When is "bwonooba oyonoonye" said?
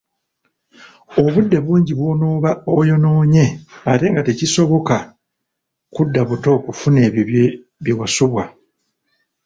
1.99-3.43